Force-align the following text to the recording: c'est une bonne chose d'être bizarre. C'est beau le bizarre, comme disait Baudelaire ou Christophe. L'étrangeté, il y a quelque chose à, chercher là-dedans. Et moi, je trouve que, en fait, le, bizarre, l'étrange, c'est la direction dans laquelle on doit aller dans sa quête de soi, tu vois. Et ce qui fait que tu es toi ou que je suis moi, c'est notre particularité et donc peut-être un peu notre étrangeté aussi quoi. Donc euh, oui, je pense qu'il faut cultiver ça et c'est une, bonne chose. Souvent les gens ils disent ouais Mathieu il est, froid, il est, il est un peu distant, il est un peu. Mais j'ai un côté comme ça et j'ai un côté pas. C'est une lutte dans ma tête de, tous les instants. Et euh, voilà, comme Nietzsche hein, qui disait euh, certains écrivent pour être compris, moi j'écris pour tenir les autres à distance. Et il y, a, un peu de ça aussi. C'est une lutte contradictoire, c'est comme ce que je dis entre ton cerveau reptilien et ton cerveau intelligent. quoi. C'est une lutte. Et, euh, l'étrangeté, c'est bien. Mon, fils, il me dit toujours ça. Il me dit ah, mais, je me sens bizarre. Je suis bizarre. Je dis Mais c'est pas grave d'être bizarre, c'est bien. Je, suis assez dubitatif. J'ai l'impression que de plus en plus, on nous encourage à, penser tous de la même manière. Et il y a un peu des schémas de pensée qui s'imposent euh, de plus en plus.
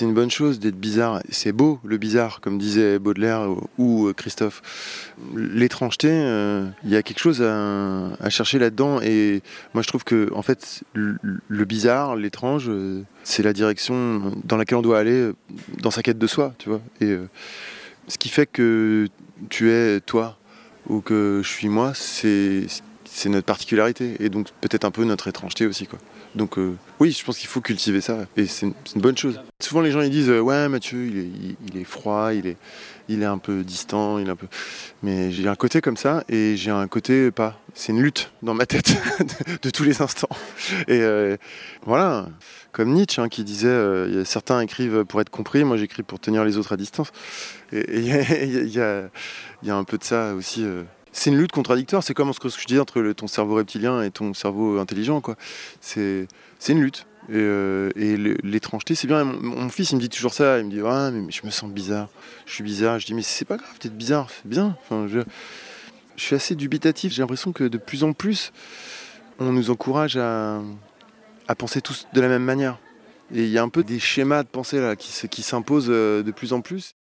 c'est 0.00 0.06
une 0.06 0.14
bonne 0.14 0.30
chose 0.30 0.60
d'être 0.60 0.80
bizarre. 0.80 1.20
C'est 1.28 1.52
beau 1.52 1.78
le 1.84 1.98
bizarre, 1.98 2.40
comme 2.40 2.56
disait 2.56 2.98
Baudelaire 2.98 3.50
ou 3.76 4.10
Christophe. 4.16 5.12
L'étrangeté, 5.36 6.08
il 6.08 6.90
y 6.90 6.96
a 6.96 7.02
quelque 7.02 7.18
chose 7.18 7.42
à, 7.42 8.30
chercher 8.30 8.58
là-dedans. 8.58 9.02
Et 9.02 9.42
moi, 9.74 9.82
je 9.82 9.88
trouve 9.88 10.04
que, 10.04 10.32
en 10.32 10.40
fait, 10.40 10.84
le, 10.94 11.64
bizarre, 11.66 12.16
l'étrange, 12.16 12.70
c'est 13.24 13.42
la 13.42 13.52
direction 13.52 14.32
dans 14.44 14.56
laquelle 14.56 14.78
on 14.78 14.82
doit 14.82 14.98
aller 14.98 15.32
dans 15.82 15.90
sa 15.90 16.02
quête 16.02 16.18
de 16.18 16.26
soi, 16.26 16.54
tu 16.56 16.70
vois. 16.70 16.80
Et 17.02 17.18
ce 18.08 18.16
qui 18.16 18.30
fait 18.30 18.46
que 18.46 19.06
tu 19.50 19.70
es 19.70 20.00
toi 20.00 20.38
ou 20.88 21.02
que 21.02 21.42
je 21.44 21.48
suis 21.48 21.68
moi, 21.68 21.92
c'est 21.94 22.64
notre 23.26 23.46
particularité 23.46 24.16
et 24.20 24.28
donc 24.28 24.48
peut-être 24.60 24.84
un 24.84 24.90
peu 24.90 25.04
notre 25.04 25.28
étrangeté 25.28 25.66
aussi 25.66 25.86
quoi. 25.86 25.98
Donc 26.34 26.58
euh, 26.58 26.76
oui, 27.00 27.10
je 27.10 27.24
pense 27.24 27.38
qu'il 27.38 27.48
faut 27.48 27.60
cultiver 27.60 28.00
ça 28.00 28.26
et 28.36 28.46
c'est 28.46 28.66
une, 28.66 29.00
bonne 29.00 29.16
chose. 29.16 29.40
Souvent 29.60 29.80
les 29.80 29.90
gens 29.90 30.00
ils 30.00 30.10
disent 30.10 30.30
ouais 30.30 30.68
Mathieu 30.68 31.06
il 31.06 31.76
est, 31.76 31.84
froid, 31.84 32.32
il 32.32 32.46
est, 32.46 32.56
il 33.08 33.22
est 33.22 33.26
un 33.26 33.38
peu 33.38 33.62
distant, 33.64 34.18
il 34.18 34.28
est 34.28 34.30
un 34.30 34.36
peu. 34.36 34.46
Mais 35.02 35.32
j'ai 35.32 35.46
un 35.48 35.56
côté 35.56 35.80
comme 35.80 35.96
ça 35.96 36.24
et 36.28 36.56
j'ai 36.56 36.70
un 36.70 36.86
côté 36.88 37.30
pas. 37.30 37.60
C'est 37.74 37.92
une 37.92 38.00
lutte 38.00 38.32
dans 38.42 38.54
ma 38.54 38.66
tête 38.66 38.96
de, 39.62 39.70
tous 39.70 39.84
les 39.84 40.02
instants. 40.02 40.28
Et 40.88 41.00
euh, 41.00 41.36
voilà, 41.84 42.28
comme 42.72 42.92
Nietzsche 42.92 43.20
hein, 43.20 43.28
qui 43.28 43.44
disait 43.44 43.68
euh, 43.68 44.24
certains 44.24 44.60
écrivent 44.60 45.04
pour 45.04 45.20
être 45.20 45.30
compris, 45.30 45.64
moi 45.64 45.76
j'écris 45.76 46.02
pour 46.02 46.20
tenir 46.20 46.44
les 46.44 46.56
autres 46.56 46.72
à 46.72 46.76
distance. 46.76 47.12
Et 47.72 47.98
il 47.98 48.68
y, 48.68 48.80
a, 48.80 49.10
un 49.68 49.84
peu 49.84 49.98
de 49.98 50.04
ça 50.04 50.34
aussi. 50.34 50.64
C'est 51.12 51.30
une 51.30 51.38
lutte 51.38 51.52
contradictoire, 51.52 52.02
c'est 52.02 52.14
comme 52.14 52.32
ce 52.32 52.38
que 52.38 52.48
je 52.48 52.66
dis 52.66 52.78
entre 52.78 53.12
ton 53.12 53.26
cerveau 53.26 53.56
reptilien 53.56 54.02
et 54.02 54.10
ton 54.10 54.32
cerveau 54.32 54.78
intelligent. 54.78 55.20
quoi. 55.20 55.36
C'est 55.80 56.26
une 56.68 56.80
lutte. 56.80 57.06
Et, 57.28 57.34
euh, 57.36 57.90
l'étrangeté, 58.42 58.94
c'est 58.94 59.06
bien. 59.06 59.24
Mon, 59.24 59.68
fils, 59.68 59.90
il 59.90 59.96
me 59.96 60.00
dit 60.00 60.08
toujours 60.08 60.34
ça. 60.34 60.58
Il 60.58 60.66
me 60.66 60.70
dit 60.70 60.80
ah, 60.84 61.10
mais, 61.12 61.30
je 61.30 61.44
me 61.44 61.50
sens 61.50 61.70
bizarre. 61.70 62.08
Je 62.46 62.54
suis 62.54 62.64
bizarre. 62.64 62.98
Je 62.98 63.06
dis 63.06 63.14
Mais 63.14 63.22
c'est 63.22 63.44
pas 63.44 63.56
grave 63.56 63.78
d'être 63.80 63.96
bizarre, 63.96 64.28
c'est 64.30 64.48
bien. 64.48 64.76
Je, 64.90 65.20
suis 66.16 66.34
assez 66.34 66.54
dubitatif. 66.54 67.12
J'ai 67.12 67.22
l'impression 67.22 67.52
que 67.52 67.64
de 67.64 67.78
plus 67.78 68.04
en 68.04 68.12
plus, 68.12 68.52
on 69.38 69.52
nous 69.52 69.70
encourage 69.70 70.16
à, 70.16 70.60
penser 71.58 71.80
tous 71.80 72.06
de 72.12 72.20
la 72.20 72.28
même 72.28 72.44
manière. 72.44 72.78
Et 73.32 73.44
il 73.44 73.50
y 73.50 73.58
a 73.58 73.62
un 73.62 73.68
peu 73.68 73.84
des 73.84 74.00
schémas 74.00 74.42
de 74.42 74.48
pensée 74.48 74.96
qui 74.96 75.42
s'imposent 75.42 75.86
euh, 75.88 76.22
de 76.22 76.32
plus 76.32 76.52
en 76.52 76.60
plus. 76.62 76.94